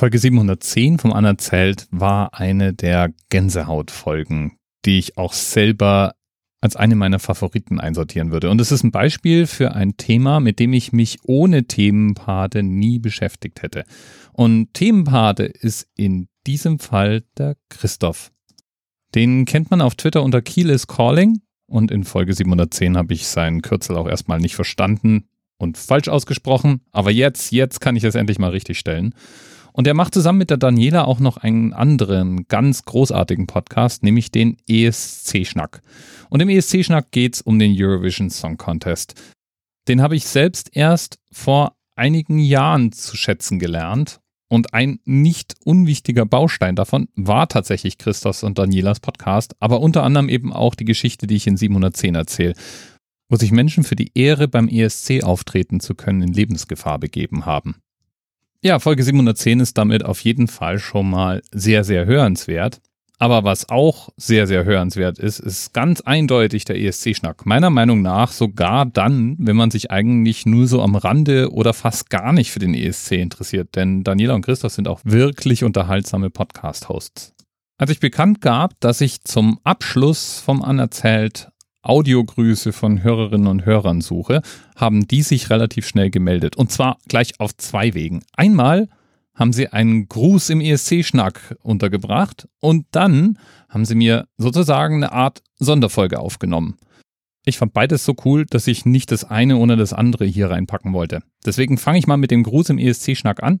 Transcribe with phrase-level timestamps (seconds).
[0.00, 6.14] Folge 710 vom Anerzählt war eine der Gänsehautfolgen, die ich auch selber
[6.62, 8.48] als eine meiner Favoriten einsortieren würde.
[8.48, 12.98] Und es ist ein Beispiel für ein Thema, mit dem ich mich ohne Themenpate nie
[12.98, 13.84] beschäftigt hätte.
[14.32, 18.32] Und Themenpate ist in diesem Fall der Christoph.
[19.14, 23.26] Den kennt man auf Twitter unter Kiel is Calling und in Folge 710 habe ich
[23.26, 25.28] seinen Kürzel auch erstmal nicht verstanden
[25.58, 29.14] und falsch ausgesprochen, aber jetzt, jetzt kann ich es endlich mal richtig stellen.
[29.72, 34.30] Und er macht zusammen mit der Daniela auch noch einen anderen ganz großartigen Podcast, nämlich
[34.30, 35.82] den ESC-Schnack.
[36.28, 39.14] Und im ESC-Schnack geht es um den Eurovision Song Contest.
[39.88, 44.20] Den habe ich selbst erst vor einigen Jahren zu schätzen gelernt.
[44.52, 50.28] Und ein nicht unwichtiger Baustein davon war tatsächlich Christos und Danielas Podcast, aber unter anderem
[50.28, 52.54] eben auch die Geschichte, die ich in 710 erzähle,
[53.28, 57.76] wo sich Menschen für die Ehre beim ESC auftreten zu können in Lebensgefahr begeben haben.
[58.62, 62.82] Ja, Folge 710 ist damit auf jeden Fall schon mal sehr, sehr hörenswert.
[63.18, 67.46] Aber was auch sehr, sehr hörenswert ist, ist ganz eindeutig der ESC-Schnack.
[67.46, 72.10] Meiner Meinung nach sogar dann, wenn man sich eigentlich nur so am Rande oder fast
[72.10, 73.76] gar nicht für den ESC interessiert.
[73.76, 77.34] Denn Daniela und Christoph sind auch wirklich unterhaltsame Podcast-Hosts.
[77.78, 81.50] Als ich bekannt gab, dass ich zum Abschluss vom Anerzählt
[81.82, 84.42] Audiogrüße von Hörerinnen und Hörern suche,
[84.76, 86.56] haben die sich relativ schnell gemeldet.
[86.56, 88.22] Und zwar gleich auf zwei Wegen.
[88.34, 88.88] Einmal
[89.34, 95.42] haben sie einen Gruß im ESC-Schnack untergebracht und dann haben sie mir sozusagen eine Art
[95.58, 96.76] Sonderfolge aufgenommen.
[97.46, 100.92] Ich fand beides so cool, dass ich nicht das eine ohne das andere hier reinpacken
[100.92, 101.22] wollte.
[101.46, 103.60] Deswegen fange ich mal mit dem Gruß im ESC-Schnack an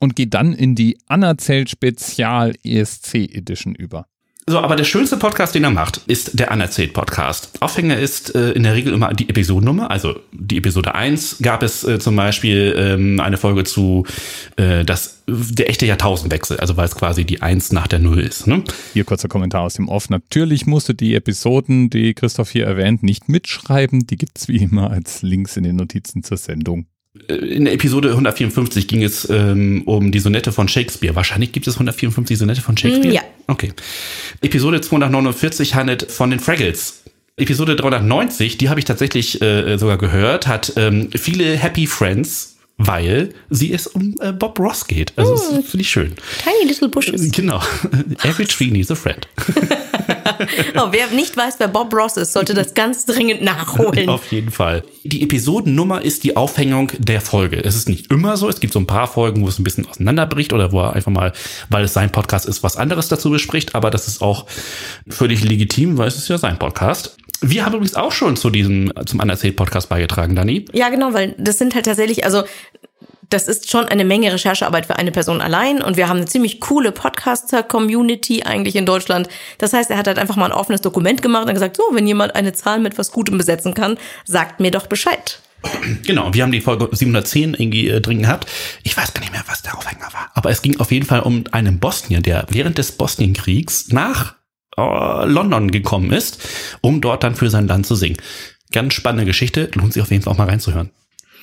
[0.00, 4.06] und gehe dann in die Anerzählt Spezial ESC Edition über.
[4.48, 7.50] So, aber der schönste Podcast, den er macht, ist der Anerzählt Podcast.
[7.58, 9.90] Aufhänger ist äh, in der Regel immer die Episodennummer.
[9.90, 14.06] Also die Episode 1 gab es äh, zum Beispiel ähm, eine Folge zu
[14.54, 18.46] äh, das, der echte Jahrtausendwechsel, also weil es quasi die 1 nach der 0 ist.
[18.46, 18.62] Ne?
[18.92, 20.10] Hier kurzer Kommentar aus dem Off.
[20.10, 24.06] Natürlich musste die Episoden, die Christoph hier erwähnt, nicht mitschreiben.
[24.06, 26.86] Die gibt's wie immer als Links in den Notizen zur Sendung.
[27.28, 31.14] In der Episode 154 ging es ähm, um die Sonette von Shakespeare.
[31.14, 33.14] Wahrscheinlich gibt es 154 Sonette von Shakespeare.
[33.14, 33.22] Ja.
[33.46, 33.72] Okay.
[34.42, 37.02] Episode 249 handelt von den Fraggles.
[37.36, 43.30] Episode 390, die habe ich tatsächlich äh, sogar gehört, hat ähm, viele Happy Friends weil
[43.48, 45.12] sie es um äh, Bob Ross geht.
[45.16, 45.62] Also mm.
[45.62, 46.14] finde ich schön.
[46.42, 47.32] Tiny Little Bushes.
[47.32, 47.60] Genau.
[48.22, 49.26] Every tree needs a friend.
[50.76, 54.08] oh, wer nicht weiß, wer Bob Ross ist, sollte das ganz dringend nachholen.
[54.10, 54.84] Auf jeden Fall.
[55.04, 57.64] Die Episodennummer ist die Aufhängung der Folge.
[57.64, 58.48] Es ist nicht immer so.
[58.48, 61.12] Es gibt so ein paar Folgen, wo es ein bisschen auseinanderbricht oder wo er einfach
[61.12, 61.32] mal,
[61.70, 63.74] weil es sein Podcast ist, was anderes dazu bespricht.
[63.74, 64.46] Aber das ist auch
[65.08, 67.16] völlig legitim, weil es ist ja sein Podcast.
[67.40, 70.64] Wir haben übrigens auch schon zu diesem, zum Anerzählt-Podcast beigetragen, Dani.
[70.72, 72.44] Ja, genau, weil das sind halt tatsächlich, also
[73.28, 76.60] das ist schon eine Menge Recherchearbeit für eine Person allein und wir haben eine ziemlich
[76.60, 79.28] coole Podcaster-Community eigentlich in Deutschland.
[79.58, 82.06] Das heißt, er hat halt einfach mal ein offenes Dokument gemacht und gesagt, so, wenn
[82.06, 85.40] jemand eine Zahl mit was Gutem besetzen kann, sagt mir doch Bescheid.
[86.04, 88.48] Genau, wir haben die Folge 710 irgendwie äh, drin gehabt.
[88.84, 90.30] Ich weiß gar nicht mehr, was der Aufhänger war.
[90.34, 94.35] Aber es ging auf jeden Fall um einen Bosnier, der während des Bosnienkriegs nach
[94.76, 96.48] äh, London gekommen ist,
[96.80, 98.16] um dort dann für sein Land zu singen.
[98.72, 100.90] Ganz spannende Geschichte, lohnt sich auf jeden Fall auch mal reinzuhören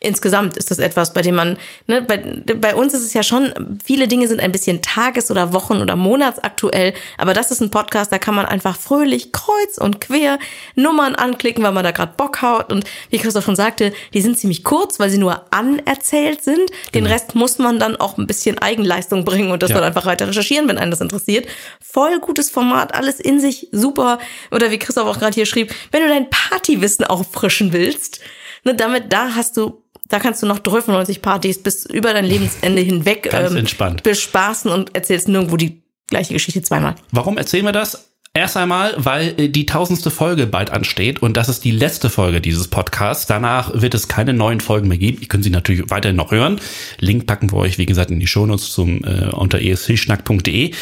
[0.00, 3.78] insgesamt ist das etwas, bei dem man, ne, bei, bei uns ist es ja schon,
[3.84, 8.12] viele Dinge sind ein bisschen tages- oder Wochen- oder Monatsaktuell, aber das ist ein Podcast,
[8.12, 10.38] da kann man einfach fröhlich kreuz und quer
[10.74, 14.38] Nummern anklicken, weil man da gerade Bock haut und wie Christoph schon sagte, die sind
[14.38, 16.70] ziemlich kurz, weil sie nur anerzählt sind.
[16.94, 17.10] Den genau.
[17.10, 19.76] Rest muss man dann auch ein bisschen Eigenleistung bringen und das ja.
[19.76, 21.46] dann einfach weiter recherchieren, wenn einen das interessiert.
[21.80, 24.18] Voll gutes Format, alles in sich super.
[24.50, 28.20] Oder wie Christoph auch gerade hier schrieb, wenn du dein Partywissen auffrischen willst,
[28.64, 32.82] ne, damit, da hast du da kannst du noch 95 Partys bis über dein Lebensende
[32.82, 34.02] hinweg Ganz ähm, entspannt.
[34.02, 36.94] bespaßen und erzählst nirgendwo die gleiche Geschichte zweimal.
[37.10, 38.05] Warum erzählen wir das?
[38.36, 42.42] Erst einmal, weil äh, die tausendste Folge bald ansteht und das ist die letzte Folge
[42.42, 43.24] dieses Podcasts.
[43.24, 45.16] Danach wird es keine neuen Folgen mehr geben.
[45.22, 46.60] Ihr könnt sie natürlich weiterhin noch hören.
[46.98, 50.72] Link packen wir euch, wie gesagt, in die Shownotes zum äh, unter escschnack.de.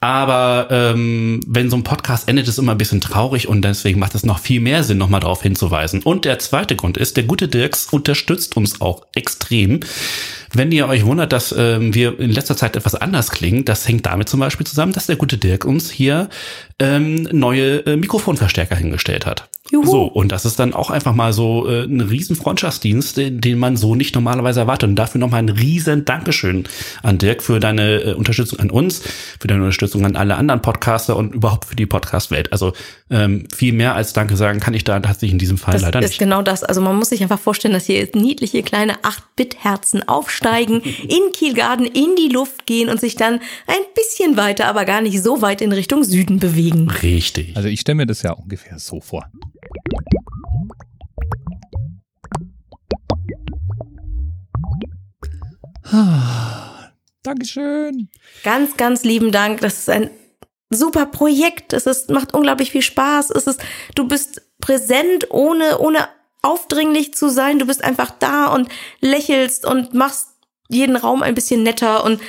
[0.00, 4.16] Aber ähm, wenn so ein Podcast endet, ist immer ein bisschen traurig und deswegen macht
[4.16, 6.02] es noch viel mehr Sinn, nochmal darauf hinzuweisen.
[6.02, 9.78] Und der zweite Grund ist, der gute Dirks unterstützt uns auch extrem.
[10.56, 14.06] Wenn ihr euch wundert, dass ähm, wir in letzter Zeit etwas anders klingen, das hängt
[14.06, 16.30] damit zum Beispiel zusammen, dass der gute Dirk uns hier
[16.78, 19.50] ähm, neue äh, Mikrofonverstärker hingestellt hat.
[19.70, 19.84] Juhu.
[19.86, 23.58] So, und das ist dann auch einfach mal so äh, ein riesen Freundschaftsdienst, den, den
[23.58, 24.88] man so nicht normalerweise erwartet.
[24.90, 26.64] Und dafür nochmal ein riesen Dankeschön
[27.02, 29.02] an Dirk für deine äh, Unterstützung an uns,
[29.40, 32.52] für deine Unterstützung an alle anderen Podcaster und überhaupt für die Podcast-Welt.
[32.52, 32.72] Also
[33.10, 36.00] ähm, viel mehr als Danke sagen kann ich da tatsächlich in diesem Fall Das leider
[36.00, 36.18] ist nicht.
[36.18, 36.64] genau das.
[36.64, 42.16] Also man muss sich einfach vorstellen, dass hier niedliche kleine 8-Bit-Herzen aufsteigen, in Kielgarten in
[42.16, 43.34] die Luft gehen und sich dann
[43.66, 46.90] ein bisschen weiter, aber gar nicht so weit in Richtung Süden bewegen.
[47.02, 47.56] Richtig.
[47.56, 49.26] Also ich stelle mir das ja ungefähr so vor.
[55.92, 56.90] Ah,
[57.22, 58.08] Dankeschön.
[58.42, 59.60] Ganz, ganz lieben Dank.
[59.60, 60.10] Das ist ein
[60.70, 61.72] super Projekt.
[61.72, 63.30] Es ist, macht unglaublich viel Spaß.
[63.30, 63.60] Es ist,
[63.94, 66.08] du bist präsent, ohne, ohne
[66.42, 67.58] aufdringlich zu sein.
[67.58, 68.68] Du bist einfach da und
[69.00, 70.28] lächelst und machst
[70.68, 72.20] jeden Raum ein bisschen netter und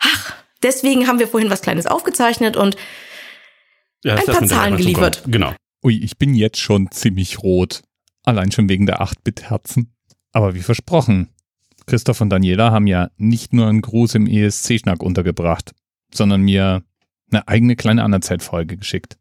[0.00, 2.76] ach, deswegen haben wir vorhin was Kleines aufgezeichnet und
[4.02, 5.22] Ja, ein paar Zahlen geliefert.
[5.26, 5.54] Genau.
[5.86, 7.82] Ui, ich bin jetzt schon ziemlich rot.
[8.24, 9.94] Allein schon wegen der 8-Bit-Herzen.
[10.32, 11.28] Aber wie versprochen,
[11.86, 15.76] Christoph und Daniela haben ja nicht nur einen Gruß im ESC-Schnack untergebracht,
[16.12, 16.82] sondern mir
[17.30, 19.16] eine eigene kleine Anerzeit-Folge geschickt.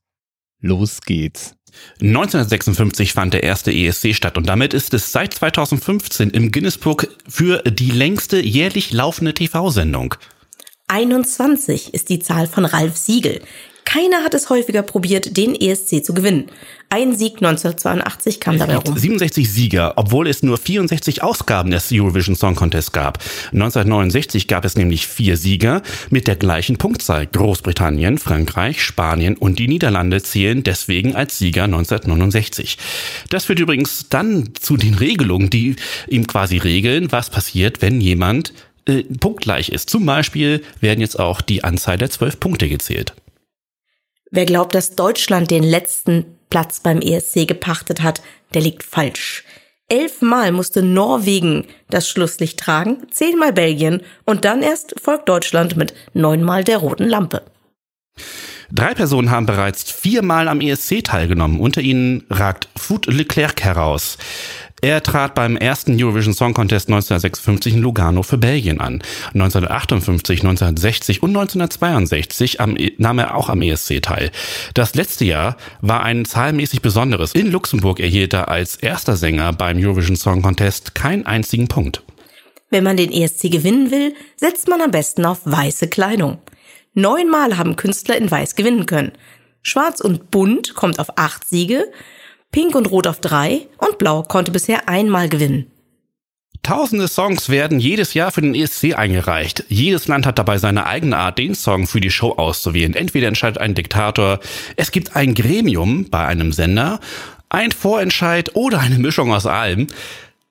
[0.59, 1.55] Los geht's.
[2.01, 7.61] 1956 fand der erste ESC statt und damit ist es seit 2015 im Guinness-Book für
[7.61, 10.15] die längste jährlich laufende TV-Sendung.
[10.87, 13.43] 21 ist die Zahl von Ralf Siegel.
[13.85, 16.47] Keiner hat es häufiger probiert, den ESC zu gewinnen.
[16.89, 18.97] Ein Sieg 1982 kam dabei rum.
[18.97, 23.19] 67 Sieger, obwohl es nur 64 Ausgaben des Eurovision Song Contest gab.
[23.53, 27.25] 1969 gab es nämlich vier Sieger mit der gleichen Punktzahl.
[27.27, 32.77] Großbritannien, Frankreich, Spanien und die Niederlande zählen deswegen als Sieger 1969.
[33.29, 35.75] Das führt übrigens dann zu den Regelungen, die
[36.07, 38.53] ihm quasi regeln, was passiert, wenn jemand
[38.85, 39.89] äh, punktgleich ist.
[39.89, 43.13] Zum Beispiel werden jetzt auch die Anzahl der zwölf Punkte gezählt.
[44.35, 48.21] Wer glaubt, dass Deutschland den letzten Platz beim ESC gepachtet hat,
[48.53, 49.45] der liegt falsch.
[49.87, 56.65] Elfmal musste Norwegen das Schlusslicht tragen, zehnmal Belgien und dann erst folgt Deutschland mit neunmal
[56.65, 57.43] der roten Lampe.
[58.73, 61.61] Drei Personen haben bereits viermal am ESC teilgenommen.
[61.61, 64.17] Unter ihnen ragt Food Leclerc heraus.
[64.81, 69.01] Er trat beim ersten Eurovision Song Contest 1956 in Lugano für Belgien an.
[69.33, 74.31] 1958, 1960 und 1962 am, E- nahm er auch am ESC teil.
[74.73, 77.33] Das letzte Jahr war ein zahlenmäßig besonderes.
[77.33, 82.03] In Luxemburg erhielt er als erster Sänger beim Eurovision Song Contest keinen einzigen Punkt.
[82.69, 86.39] Wenn man den ESC gewinnen will, setzt man am besten auf weiße Kleidung.
[86.93, 89.13] Neunmal haben Künstler in Weiß gewinnen können.
[89.61, 91.85] Schwarz und Bunt kommt auf acht Siege,
[92.55, 95.69] Pink und Rot auf drei und Blau konnte bisher einmal gewinnen.
[96.63, 99.65] Tausende Songs werden jedes Jahr für den ESC eingereicht.
[99.67, 102.93] Jedes Land hat dabei seine eigene Art, den Song für die Show auszuwählen.
[102.93, 104.39] Entweder entscheidet ein Diktator,
[104.77, 107.01] es gibt ein Gremium bei einem Sender,
[107.49, 109.87] ein Vorentscheid oder eine Mischung aus allem.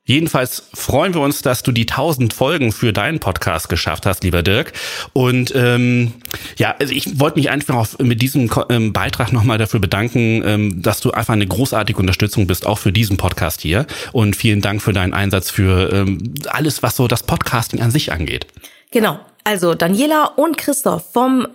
[0.07, 4.43] Jedenfalls freuen wir uns, dass du die 1000 Folgen für deinen Podcast geschafft hast, lieber
[4.43, 4.75] Dirk.
[5.15, 6.13] Und ähm,
[6.59, 10.83] ja, also ich wollte mich einfach auf, mit diesem ähm, Beitrag nochmal dafür bedanken, ähm,
[10.83, 13.87] dass du einfach eine großartige Unterstützung bist, auch für diesen Podcast hier.
[14.13, 18.13] Und vielen Dank für deinen Einsatz für ähm, alles, was so das Podcasting an sich
[18.13, 18.47] angeht.
[18.91, 19.19] Genau.
[19.43, 21.47] Also Daniela und Christoph vom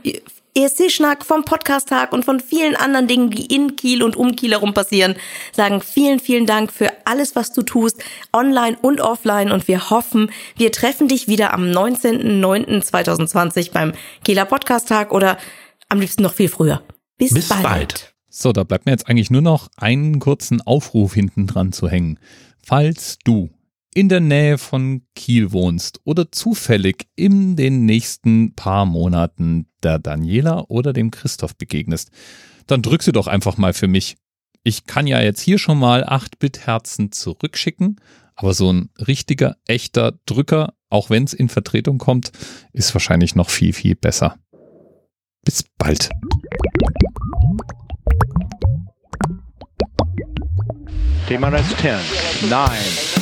[0.55, 4.73] ESC-Schnack, vom Podcast-Tag und von vielen anderen Dingen, die in Kiel und um Kiel herum
[4.73, 5.15] passieren,
[5.51, 8.01] sagen vielen, vielen Dank für alles, was du tust,
[8.33, 9.51] online und offline.
[9.51, 13.93] Und wir hoffen, wir treffen dich wieder am 19.09.2020 beim
[14.23, 15.37] Kieler Podcast-Tag oder
[15.89, 16.81] am liebsten noch viel früher.
[17.17, 17.63] Bis, Bis bald.
[17.63, 18.13] bald.
[18.29, 22.19] So, da bleibt mir jetzt eigentlich nur noch einen kurzen Aufruf hinten dran zu hängen.
[22.63, 23.49] Falls du
[23.93, 30.65] in der Nähe von Kiel wohnst oder zufällig in den nächsten paar Monaten der Daniela
[30.67, 32.11] oder dem Christoph begegnest,
[32.67, 34.17] dann drück sie doch einfach mal für mich.
[34.63, 37.99] Ich kann ja jetzt hier schon mal 8-Bit-Herzen zurückschicken,
[38.35, 42.31] aber so ein richtiger, echter Drücker, auch wenn es in Vertretung kommt,
[42.73, 44.37] ist wahrscheinlich noch viel, viel besser.
[45.43, 46.09] Bis bald.
[51.27, 53.18] T-minus 10, 9, 8,